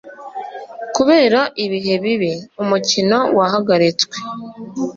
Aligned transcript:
kubera 0.95 1.39
ibihe 1.65 1.95
bibi, 2.03 2.33
umukino 2.63 3.17
wahagaritswe. 3.37 4.15